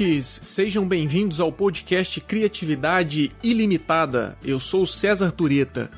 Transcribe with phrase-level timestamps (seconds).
[0.00, 4.34] ouvintes, sejam bem-vindos ao podcast Criatividade Ilimitada.
[4.42, 5.90] Eu sou César Tureta.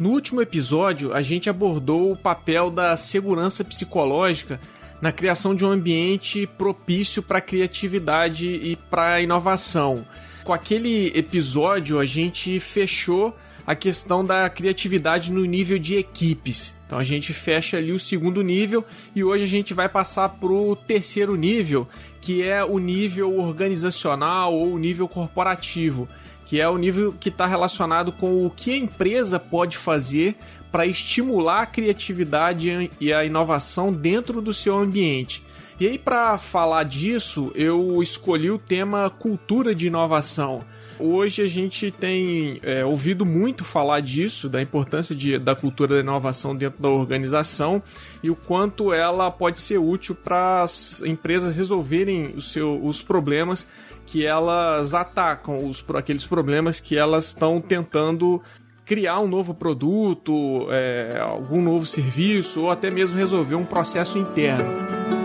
[0.00, 4.58] No último episódio, a gente abordou o papel da segurança psicológica
[5.00, 10.04] na criação de um ambiente propício para a criatividade e para a inovação.
[10.42, 16.74] Com aquele episódio, a gente fechou a questão da criatividade no nível de equipes.
[16.86, 20.52] Então a gente fecha ali o segundo nível e hoje a gente vai passar para
[20.52, 21.88] o terceiro nível,
[22.24, 26.08] que é o nível organizacional ou o nível corporativo,
[26.46, 30.34] que é o nível que está relacionado com o que a empresa pode fazer
[30.72, 35.44] para estimular a criatividade e a inovação dentro do seu ambiente.
[35.78, 40.62] E aí, para falar disso, eu escolhi o tema cultura de inovação
[40.98, 46.00] Hoje a gente tem é, ouvido muito falar disso, da importância de, da cultura da
[46.00, 47.82] inovação dentro da organização
[48.22, 53.66] e o quanto ela pode ser útil para as empresas resolverem os, seu, os problemas
[54.06, 58.40] que elas atacam, os, aqueles problemas que elas estão tentando
[58.84, 65.23] criar um novo produto, é, algum novo serviço ou até mesmo resolver um processo interno.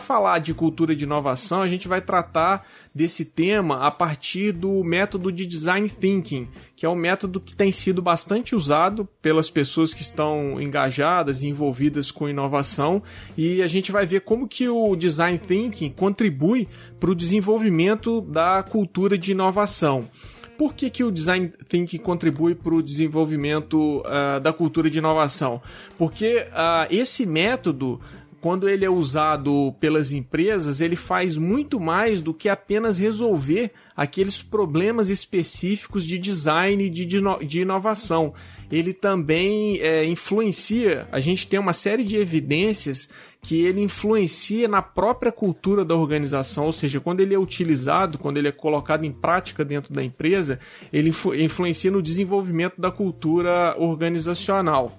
[0.00, 5.30] Falar de cultura de inovação, a gente vai tratar desse tema a partir do método
[5.30, 10.02] de design thinking, que é um método que tem sido bastante usado pelas pessoas que
[10.02, 13.02] estão engajadas e envolvidas com inovação,
[13.36, 16.66] e a gente vai ver como que o design thinking contribui
[16.98, 20.08] para o desenvolvimento da cultura de inovação
[20.60, 25.62] por que, que o design thinking contribui para o desenvolvimento uh, da cultura de inovação?
[25.96, 27.98] Porque uh, esse método
[28.40, 34.42] quando ele é usado pelas empresas, ele faz muito mais do que apenas resolver aqueles
[34.42, 37.06] problemas específicos de design e de,
[37.46, 38.32] de inovação.
[38.72, 43.10] Ele também é, influencia, a gente tem uma série de evidências
[43.42, 48.36] que ele influencia na própria cultura da organização, ou seja, quando ele é utilizado, quando
[48.36, 50.58] ele é colocado em prática dentro da empresa,
[50.92, 54.98] ele influ influencia no desenvolvimento da cultura organizacional.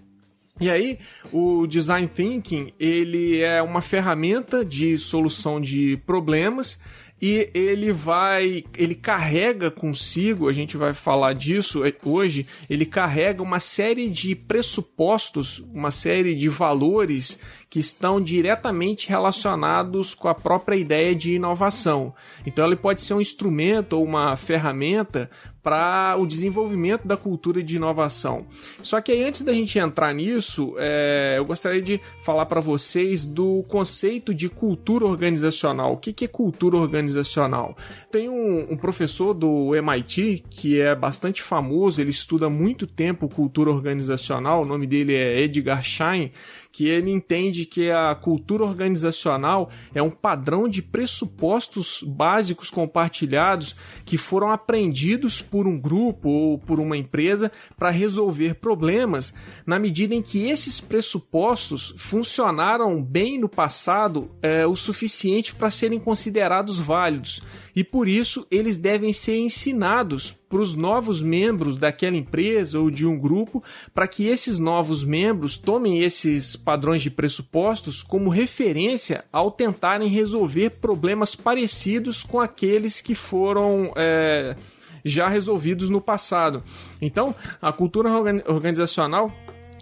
[0.59, 0.99] E aí,
[1.31, 6.79] o design thinking, ele é uma ferramenta de solução de problemas
[7.21, 13.59] e ele vai, ele carrega consigo, a gente vai falar disso hoje, ele carrega uma
[13.59, 17.39] série de pressupostos, uma série de valores
[17.69, 22.13] que estão diretamente relacionados com a própria ideia de inovação.
[22.43, 25.29] Então ele pode ser um instrumento ou uma ferramenta
[25.63, 28.45] para o desenvolvimento da cultura de inovação.
[28.81, 33.25] Só que aí, antes da gente entrar nisso, é, eu gostaria de falar para vocês
[33.25, 35.93] do conceito de cultura organizacional.
[35.93, 37.77] O que, que é cultura organizacional?
[38.11, 43.29] Tem um, um, professor do MIT que é bastante famoso, ele estuda há muito tempo
[43.29, 46.31] cultura organizacional, o nome dele é Edgar Schein,
[46.71, 54.17] que ele entende que a cultura organizacional é um padrão de pressupostos básicos compartilhados que
[54.17, 59.33] foram aprendidos por um grupo ou por uma empresa para resolver problemas,
[59.65, 65.99] na medida em que esses pressupostos funcionaram bem no passado é, o suficiente para serem
[65.99, 67.41] considerados válidos.
[67.75, 73.07] E por isso eles devem ser ensinados para os novos membros daquela empresa ou de
[73.07, 73.63] um grupo,
[73.93, 80.71] para que esses novos membros tomem esses padrões de pressupostos como referência ao tentarem resolver
[80.71, 83.93] problemas parecidos com aqueles que foram.
[83.95, 84.55] É,
[85.03, 86.63] já resolvidos no passado.
[87.01, 88.07] Então, a cultura
[88.45, 89.33] organizacional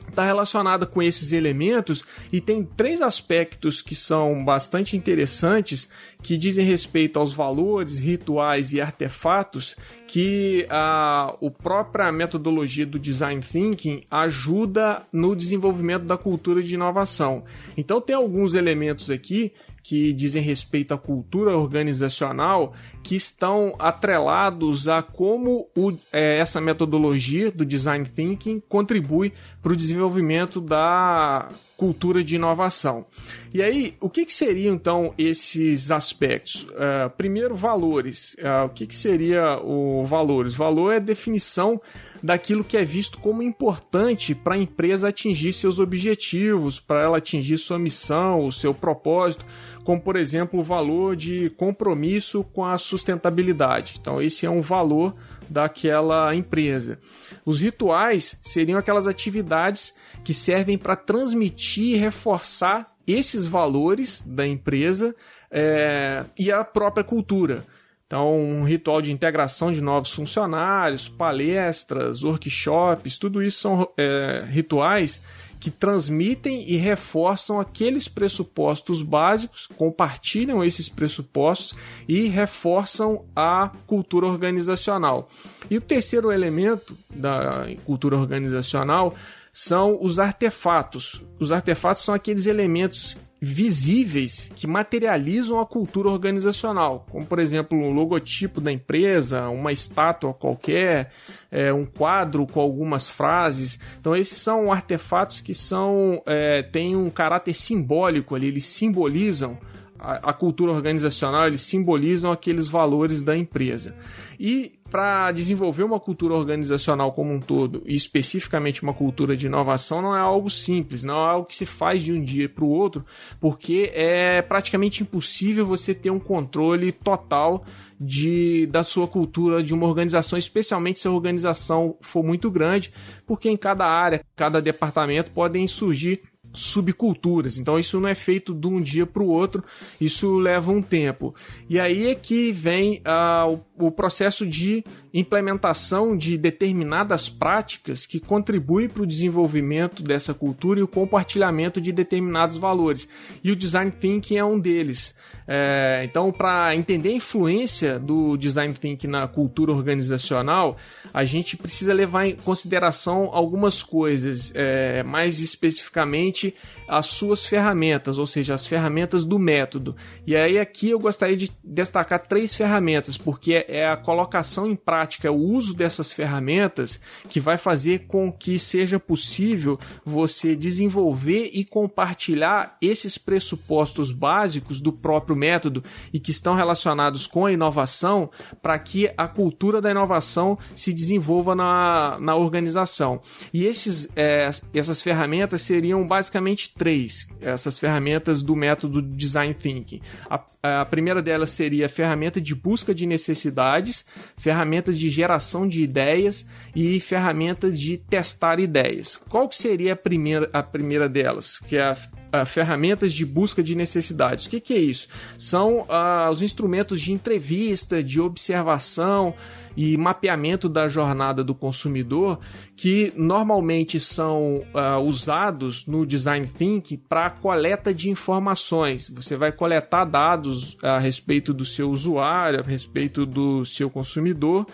[0.10, 5.90] está relacionada com esses elementos e tem três aspectos que são bastante interessantes
[6.22, 9.76] que dizem respeito aos valores, rituais e artefatos
[10.08, 17.44] que a, a própria metodologia do design thinking ajuda no desenvolvimento da cultura de inovação.
[17.78, 19.54] Então tem alguns elementos aqui
[19.90, 27.50] que dizem respeito à cultura organizacional que estão atrelados a como o, é, essa metodologia
[27.50, 29.34] do design thinking contribui
[29.64, 33.04] para o desenvolvimento da cultura de inovação.
[33.52, 36.66] E aí, o que, que seriam então esses aspectos?
[36.66, 38.36] Uh, primeiro, valores.
[38.36, 40.54] Uh, o que, que seria o valores?
[40.54, 41.82] Valor é definição
[42.22, 47.58] daquilo que é visto como importante para a empresa atingir seus objetivos, para ela atingir
[47.58, 49.46] sua missão, o seu propósito,
[49.84, 53.96] como por exemplo o valor de compromisso com a sustentabilidade.
[54.00, 55.16] Então, esse é um valor
[55.50, 57.00] daquela empresa.
[57.46, 65.16] Os rituais seriam aquelas atividades que servem para transmitir e reforçar esses valores da empresa
[65.50, 67.66] é, e a própria cultura.
[68.10, 75.22] Então, um ritual de integração de novos funcionários, palestras, workshops, tudo isso são é, rituais
[75.60, 81.78] que transmitem e reforçam aqueles pressupostos básicos, compartilham esses pressupostos
[82.08, 85.30] e reforçam a cultura organizacional.
[85.70, 89.14] E o terceiro elemento da cultura organizacional
[89.52, 91.22] são os artefatos.
[91.40, 97.92] Os artefatos são aqueles elementos visíveis que materializam a cultura organizacional, como por exemplo o
[97.92, 101.12] logotipo da empresa, uma estátua qualquer,
[101.50, 103.80] é, um quadro com algumas frases.
[104.00, 109.58] Então esses são artefatos que são é, têm um caráter simbólico ali, eles simbolizam
[110.00, 113.96] a, cultura organizacional, eles simbolizam aqueles valores da empresa.
[114.40, 120.02] E para desenvolver uma cultura organizacional como um todo, e especificamente uma cultura de inovação,
[120.02, 122.70] não é algo simples, não é algo que se faz de um dia para o
[122.70, 123.06] outro,
[123.40, 127.66] porque é praticamente impossível você ter um controle total
[128.00, 132.94] de, da sua cultura de uma organização, especialmente se a organização for muito grande,
[133.28, 136.22] porque em cada área, cada departamento podem surgir
[136.54, 137.58] subculturas.
[137.58, 139.64] Então isso não é feito de um dia para o outro,
[140.00, 141.34] isso leva um tempo.
[141.70, 148.20] E aí é que vem uh, o, o, processo de implementação de determinadas práticas que
[148.20, 153.08] contribuem para o desenvolvimento dessa cultura e o compartilhamento de determinados valores.
[153.44, 155.16] E o design thinking é um deles.
[155.52, 160.78] É, então, para entender a influência do design thinking na cultura organizacional,
[161.12, 166.54] a gente precisa levar em consideração algumas coisas, é, mais especificamente
[166.88, 169.96] as suas ferramentas, ou seja, as ferramentas do método.
[170.26, 175.28] E aí aqui eu gostaria de destacar três ferramentas, porque é a colocação em prática,
[175.28, 181.66] é o uso dessas ferramentas que vai fazer com que seja possível você desenvolver e
[181.66, 185.84] compartilhar esses pressupostos básicos do próprio método
[186.14, 188.30] e que estão relacionados com a inovação
[188.62, 193.22] para que a cultura da inovação se desenvolva na, na organização.
[193.54, 200.02] E esses, é, essas ferramentas seriam basicamente três, essas ferramentas do método Design Thinking.
[200.30, 204.06] A, a primeira delas seria a ferramenta de busca de necessidades,
[204.38, 209.18] ferramentas de geração de ideias e ferramenta de testar ideias.
[209.18, 211.60] Qual que seria a primeira, a primeira delas?
[211.60, 211.98] Que é a
[212.46, 214.46] Ferramentas de busca de necessidades.
[214.46, 215.08] O que, que é isso?
[215.38, 219.34] São uh, os instrumentos de entrevista, de observação,
[219.76, 222.40] e mapeamento da jornada do consumidor
[222.76, 229.10] que normalmente são uh, usados no design thinking para coleta de informações.
[229.10, 234.68] Você vai coletar dados a respeito do seu usuário, a respeito do seu consumidor,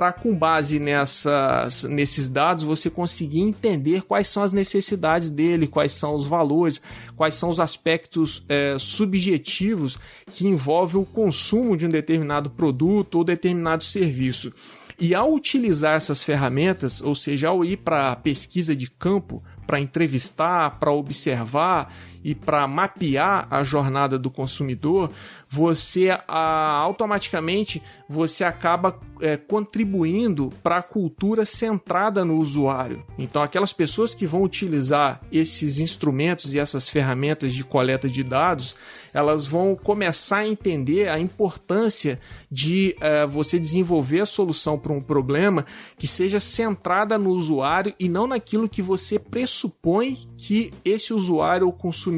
[0.00, 5.92] para com base nessas, nesses dados você conseguir entender quais são as necessidades dele, quais
[5.92, 6.80] são os valores,
[7.14, 9.98] quais são os aspectos é, subjetivos
[10.32, 14.54] que envolvem o consumo de um determinado produto ou determinado serviço.
[14.98, 20.78] E ao utilizar essas ferramentas, ou seja, ao ir para pesquisa de campo, para entrevistar,
[20.80, 25.10] para observar e para mapear a jornada do consumidor,
[25.48, 33.04] você a, automaticamente você acaba é, contribuindo para a cultura centrada no usuário.
[33.18, 38.76] Então, aquelas pessoas que vão utilizar esses instrumentos e essas ferramentas de coleta de dados,
[39.12, 45.00] elas vão começar a entender a importância de é, você desenvolver a solução para um
[45.00, 45.64] problema
[45.96, 51.72] que seja centrada no usuário e não naquilo que você pressupõe que esse usuário ou
[51.72, 52.09] consumidor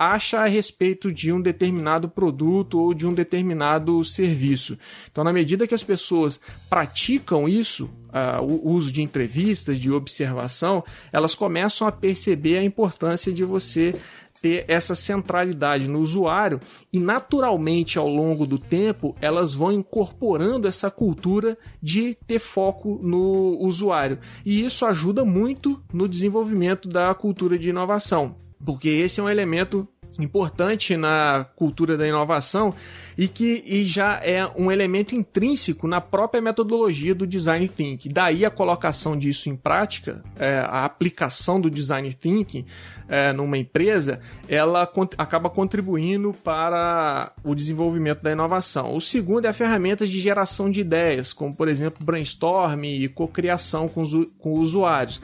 [0.00, 4.78] acha a respeito de um determinado produto ou de um determinado serviço.
[5.12, 6.40] Então, na medida que as pessoas
[6.70, 13.30] praticam isso, uh, o uso de entrevistas, de observação, elas começam a perceber a importância
[13.30, 13.94] de você
[14.40, 20.90] ter essa centralidade no usuário e naturalmente ao longo do tempo elas vão incorporando essa
[20.90, 27.68] cultura de ter foco no usuário e isso ajuda muito no desenvolvimento da cultura de
[27.68, 29.88] inovação porque esse é um elemento
[30.18, 32.74] importante na cultura da inovação
[33.16, 38.10] e que e já é um elemento intrínseco na própria metodologia do design thinking.
[38.10, 42.64] Daí a colocação disso em prática, é, a aplicação do design thinking
[43.08, 48.94] é, numa empresa, ela cont acaba contribuindo para o desenvolvimento da inovação.
[48.94, 53.88] O segundo é a ferramenta de geração de ideias, como por exemplo brainstorm e cocriação
[53.88, 54.04] com
[54.38, 55.20] com usuários.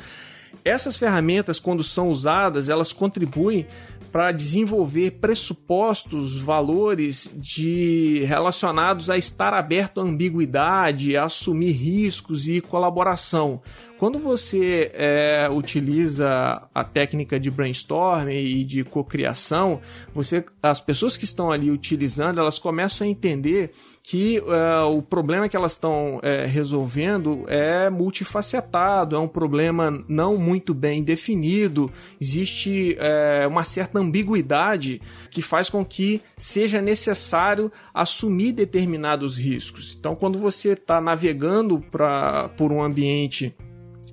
[0.65, 3.67] Essas ferramentas, quando são usadas, elas contribuem
[4.11, 12.61] para desenvolver pressupostos, valores de relacionados a estar aberto à ambiguidade, a assumir riscos e
[12.61, 13.61] colaboração.
[13.99, 19.81] Quando você é, utiliza a técnica de brainstorm e de cocriação,
[20.15, 23.73] você, as pessoas que estão ali utilizando, elas começam a entender
[24.03, 30.37] que uh, o problema que elas estão uh, resolvendo é multifacetado, é um problema não
[30.37, 38.53] muito bem definido, existe uh, uma certa ambiguidade que faz com que seja necessário assumir
[38.53, 39.97] determinados riscos.
[39.99, 43.57] Então, quando você está navegando pra, por um ambiente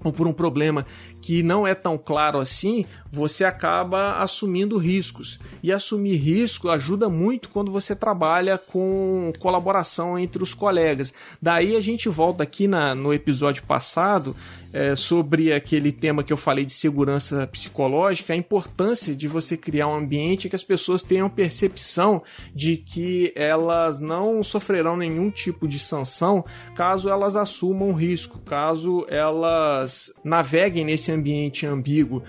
[0.03, 0.85] ou por um problema
[1.21, 5.39] que não é tão claro assim, você acaba assumindo riscos.
[5.61, 11.13] E assumir risco ajuda muito quando você trabalha com colaboração entre os colegas.
[11.39, 14.35] Daí a gente volta aqui na, no episódio passado
[14.73, 19.87] é, sobre aquele tema que eu falei de segurança psicológica, a importância de você criar
[19.87, 22.23] um ambiente que as pessoas tenham percepção
[22.55, 26.43] de que elas não sofrerão nenhum tipo de sanção
[26.73, 32.23] caso elas assumam risco, caso elas naveguem nesse ambiente ambíguo.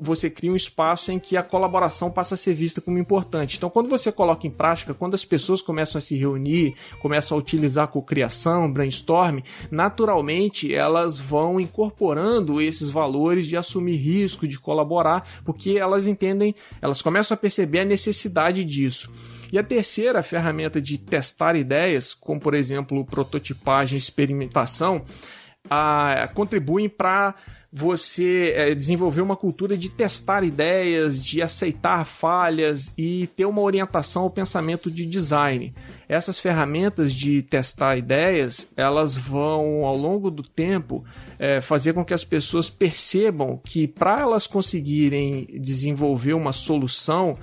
[0.00, 3.56] Você cria um espaço em que a colaboração passa a ser vista como importante.
[3.56, 7.40] Então quando você coloca em prática, quando as pessoas começam a se reunir, começam a
[7.40, 15.28] utilizar a cocriação, brainstorm, naturalmente elas vão incorporando esses valores de assumir risco, de colaborar,
[15.44, 19.12] porque elas entendem, elas começam a perceber a necessidade disso.
[19.52, 25.04] E a terceira ferramenta de testar ideias, como por exemplo prototipagem experimentação,
[25.70, 27.34] a, contribuem para
[27.76, 34.22] você é, desenvolver uma cultura de testar ideias, de aceitar falhas e ter uma orientação
[34.22, 35.74] ao pensamento de design.
[36.08, 41.04] Essas ferramentas de testar ideias, elas vão ao longo do tempo
[41.36, 47.36] é, fazer com que as pessoas percebam que para elas conseguirem desenvolver uma solução,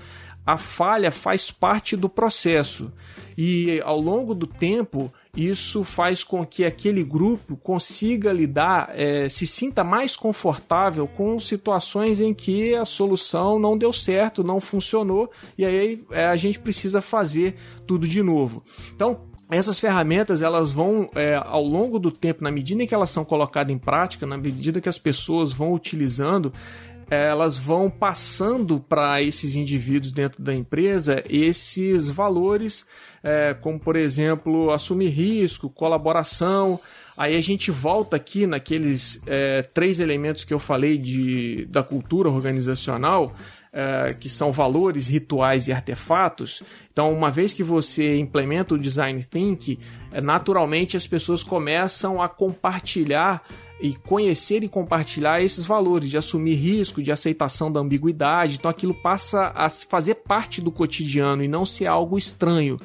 [0.46, 2.90] a falha faz parte do processo.
[3.38, 9.48] E ao longo do tempo, isso faz com que aquele grupo consiga lidar, é, se
[9.48, 15.66] sinta mais confortável com situações em que a solução não deu certo, não funcionou, e
[15.66, 17.56] aí é, a gente precisa fazer
[17.88, 18.64] tudo de novo.
[18.94, 23.10] Então, essas ferramentas elas vão é, ao longo do tempo, na medida em que elas
[23.10, 26.54] são colocadas em prática, na medida que as pessoas vão utilizando,
[27.15, 32.86] elas vão passando para esses indivíduos dentro da empresa esses valores,
[33.22, 36.80] é, como por exemplo assumir risco, colaboração.
[37.18, 42.30] Aí a gente volta aqui naqueles é, três elementos que eu falei de, da cultura
[42.30, 43.36] organizacional,
[43.74, 46.63] é, que são valores, rituais e artefatos.
[46.94, 49.77] Então, uma vez que você implementa o design thinking,
[50.13, 53.44] é, naturalmente as pessoas começam a compartilhar
[53.82, 58.58] e conhecer e compartilhar esses valores de assumir risco, de aceitação da ambiguidade.
[58.58, 62.78] Então aquilo passa a fazer parte do cotidiano e não ser algo estranho.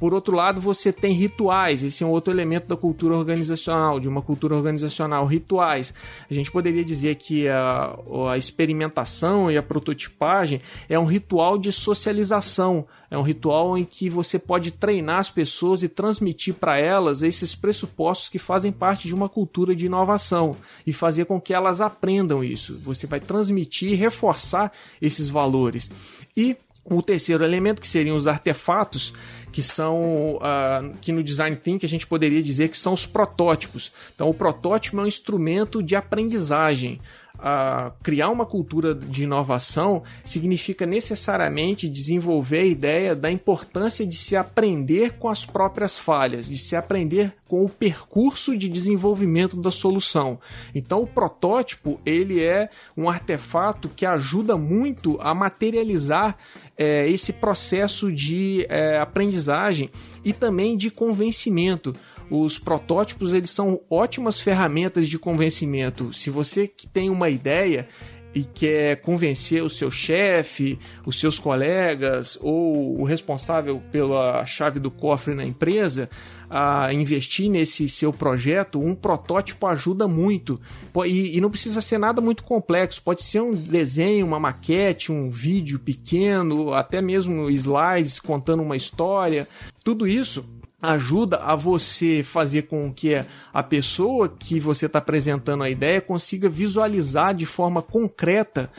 [0.00, 4.08] Por outro lado, você tem rituais, esse é um outro elemento da cultura organizacional, de
[4.08, 5.92] uma cultura organizacional, rituais.
[6.30, 7.94] A gente poderia dizer que a,
[8.30, 14.08] a experimentação e a prototipagem é um ritual de socialização, é um ritual em que
[14.08, 19.14] você pode treinar as pessoas e transmitir para elas esses pressupostos que fazem parte de
[19.14, 22.80] uma cultura de inovação e fazer com que elas aprendam isso.
[22.84, 25.92] Você vai transmitir e reforçar esses valores.
[26.34, 26.56] E
[26.96, 29.14] o terceiro elemento, que seriam os artefatos,
[29.52, 33.92] que são uh, que no design thinking a gente poderia dizer que são os protótipos.
[34.14, 37.00] Então, o protótipo é um instrumento de aprendizagem.
[37.40, 44.36] Uh, criar uma cultura de inovação significa necessariamente desenvolver a ideia da importância de se
[44.36, 50.38] aprender com as próprias falhas, de se aprender com o percurso de desenvolvimento da solução.
[50.74, 56.36] Então, o protótipo ele é um artefato que ajuda muito a materializar
[56.76, 59.90] é, esse processo de é, aprendizagem
[60.24, 61.94] e também de convencimento.
[62.30, 66.12] Os protótipos eles são ótimas ferramentas de convencimento.
[66.12, 67.88] Se você tem uma ideia
[68.32, 74.90] e quer convencer o seu chefe, os seus colegas ou o responsável pela chave do
[74.90, 76.08] cofre na empresa,
[76.48, 80.60] a investir nesse seu projeto, um protótipo ajuda muito.
[81.06, 85.28] E, e, não precisa ser nada muito complexo, pode ser um desenho, uma maquete, um
[85.28, 89.46] vídeo pequeno, até mesmo slides contando uma história.
[89.84, 90.44] Tudo isso
[90.80, 93.22] ajuda a você fazer com que
[93.52, 98.70] a pessoa que você está apresentando a ideia consiga visualizar de forma concreta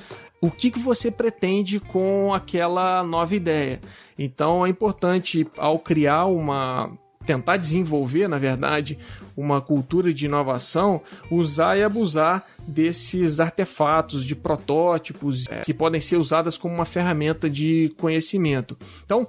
[0.41, 3.79] o que, que você pretende com aquela nova ideia.
[4.17, 6.91] Então é importante, ao criar uma
[7.25, 8.97] tentar desenvolver, na verdade,
[9.37, 16.17] uma cultura de inovação, usar e abusar desses artefatos, de protótipos é, que podem ser
[16.17, 18.77] usadas como uma ferramenta de conhecimento.
[19.05, 19.27] Então,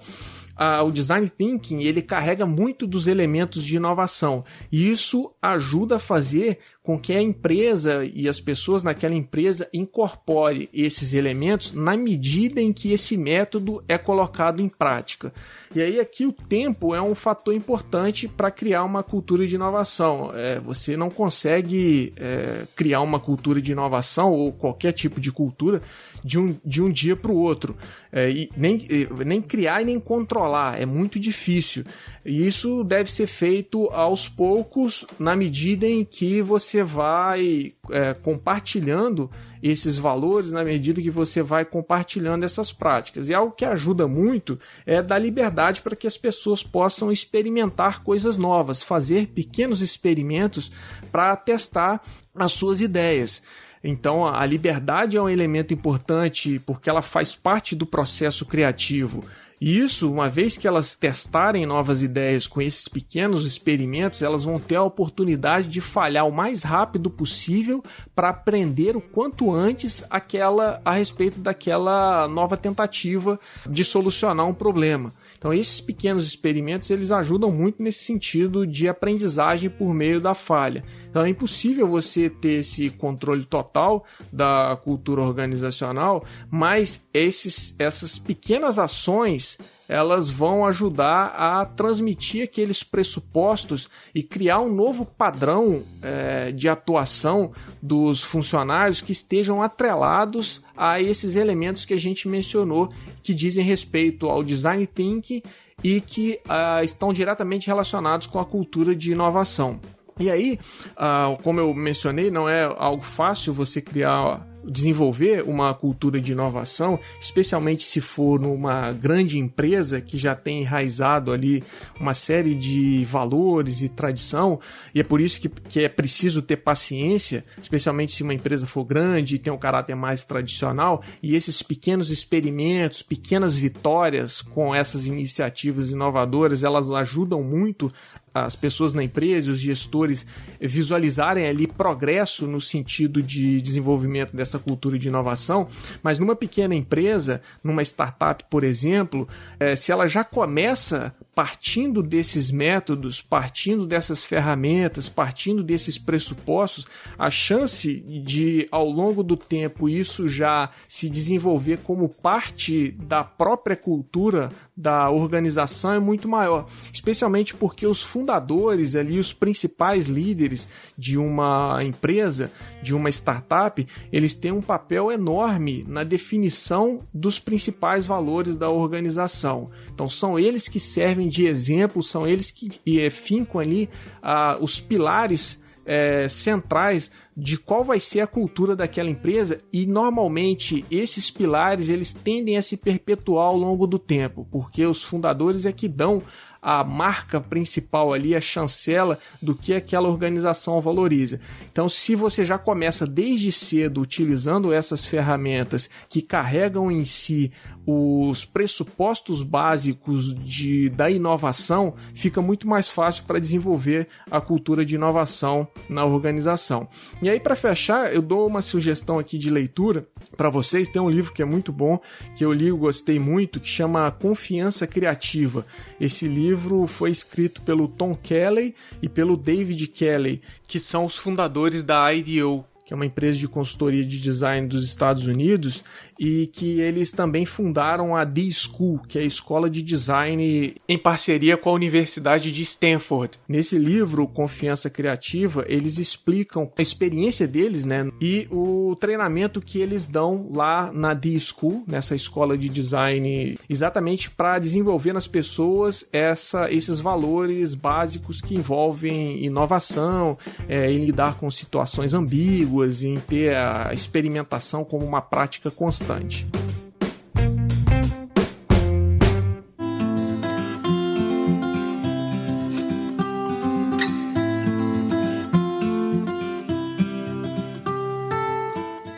[0.63, 5.99] a, o design thinking ele carrega muito dos elementos de inovação e isso ajuda a
[5.99, 12.61] fazer com que a empresa e as pessoas naquela empresa incorpore esses elementos na medida
[12.61, 15.33] em que esse método é colocado em prática.
[15.75, 20.31] E aí aqui o tempo é um fator importante para criar uma cultura de inovação.
[20.35, 25.81] É, você não consegue é, criar uma cultura de inovação ou qualquer tipo de cultura
[26.23, 27.75] de um, de um dia para o outro.
[28.13, 28.79] É, e nem,
[29.25, 30.81] nem criar e nem controlar.
[30.81, 31.85] É muito difícil.
[32.25, 39.31] E isso deve ser feito aos poucos, na medida em que você vai é, compartilhando
[39.63, 43.29] esses valores na medida que você vai compartilhando essas práticas.
[43.29, 48.37] E algo que ajuda muito é dar liberdade para que as pessoas possam experimentar coisas
[48.37, 50.73] novas, fazer pequenos experimentos
[51.13, 52.03] para testar
[52.35, 53.43] as suas ideias.
[53.85, 59.25] Então, a liberdade é um elemento importante porque ela faz parte do processo criativo.
[59.65, 64.59] E isso, uma vez que elas testarem novas ideias com esses pequenos experimentos, elas vão
[64.59, 67.81] ter a oportunidade de falhar o mais rápido possível
[68.13, 73.39] para aprender o quanto antes aquela a respeito daquela nova tentativa
[73.71, 75.13] de solucionar um problema.
[75.39, 80.83] Então esses pequenos experimentos eles ajudam muito nesse sentido de aprendizagem por meio da falha.
[81.13, 84.03] Então é impossível você ter esse controle total
[84.33, 93.91] da cultura organizacional, mas esses, essas pequenas ações elas vão ajudar a transmitir aqueles pressupostos
[94.15, 97.53] e criar um novo padrão é, de atuação
[97.83, 102.91] dos funcionários que estejam atrelados a esses elementos que a gente mencionou,
[103.23, 105.43] que dizem respeito ao design thinking
[105.85, 109.79] e que uh, estão diretamente relacionados com a cultura de inovação.
[110.19, 110.59] E aí,
[110.93, 116.99] uh, como eu mencionei, não é algo fácil você criar, desenvolver uma cultura de inovação,
[117.21, 121.65] especialmente se for numa grande empresa que já tem enraizado ali
[121.99, 124.61] uma série de valores e tradição,
[124.95, 128.85] e é por isso que, que é preciso ter paciência, especialmente se uma empresa for
[128.85, 135.07] grande e tem um caráter mais tradicional, e esses pequenos experimentos, pequenas vitórias com essas
[135.07, 137.93] iniciativas inovadoras, elas ajudam muito
[138.35, 140.25] as pessoas na empresa, os gestores
[140.61, 145.69] visualizarem ali progresso no sentido de desenvolvimento dessa cultura de inovação,
[146.03, 152.51] mas numa pequena empresa, numa startup, por exemplo, é, se ela já começa partindo desses
[152.51, 156.87] métodos, partindo dessas ferramentas, partindo desses pressupostos,
[157.19, 163.77] a chance de ao longo do tempo isso já se desenvolver como parte da própria
[163.77, 164.51] cultura
[164.83, 170.69] da organização é muito maior, especialmente porque os fundadores ali, os principais líderes
[170.99, 172.51] de uma empresa,
[172.83, 179.71] de uma startup, eles têm um papel enorme na definição dos principais valores da organização.
[179.95, 183.89] Então são eles que servem de exemplo, são eles que e, fincam ali
[184.21, 190.85] ah, os pilares é, centrais de qual vai ser a cultura daquela empresa e normalmente
[190.91, 195.73] esses pilares eles tendem a se perpetuar ao longo do tempo, porque os fundadores é
[195.73, 196.23] que dão
[196.63, 201.41] a marca principal ali, a chancela do que aquela organização valoriza.
[201.73, 207.51] Então, se você já começa desde cedo utilizando essas ferramentas que carregam em si
[207.85, 214.95] os pressupostos básicos de, da inovação, fica muito mais fácil para desenvolver a cultura de
[214.95, 216.87] inovação na organização.
[217.21, 220.89] E aí, para fechar, eu dou uma sugestão aqui de leitura para vocês.
[220.89, 222.01] Tem um livro que é muito bom,
[222.37, 225.67] que eu li e gostei muito, que chama Confiança Criativa.
[226.01, 226.52] Esse livro
[226.87, 232.65] foi escrito pelo Tom Kelly e pelo David Kelly, que são os fundadores da IDEO,
[232.85, 235.83] que é uma empresa de consultoria de design dos Estados Unidos,
[236.19, 241.57] e que eles também fundaram a D-School, que é a escola de design em parceria
[241.57, 243.39] com a Universidade de Stanford.
[243.49, 250.07] Nesse livro, Confiança Criativa, eles explicam a experiência deles, né, e o treinamento que eles
[250.07, 257.01] dão lá na D-School, nessa escola de design, exatamente para desenvolver nas pessoas essa, esses
[257.01, 264.85] valores básicos que envolvem inovação, é, em lidar com situações ambíguas, em ter a experimentação
[264.85, 266.02] como uma prática constante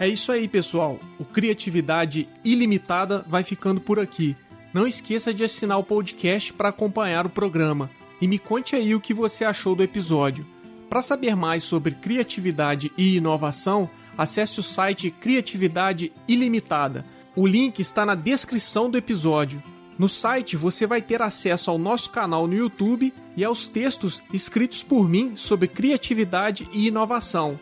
[0.05, 1.01] É isso aí, pessoal.
[1.19, 4.37] O Criatividade Ilimitada vai ficando por aqui.
[4.71, 7.89] Não esqueça de assinar o podcast para acompanhar o programa
[8.21, 10.47] e me conte aí o que você achou do episódio.
[10.91, 17.05] Para saber mais sobre criatividade e inovação, acesse o site Criatividade Ilimitada.
[17.37, 19.63] O link está na descrição do episódio.
[19.99, 24.83] No site você vai ter acesso ao nosso canal no YouTube e aos textos escritos
[24.83, 27.59] por mim sobre criatividade e inovação.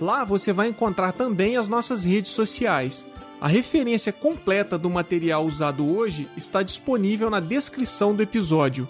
[0.00, 3.06] Lá você vai encontrar também as nossas redes sociais.
[3.40, 8.88] A referência completa do material usado hoje está disponível na descrição do episódio.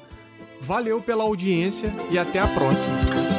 [0.61, 3.34] Valeu pela audiência e até a próxima!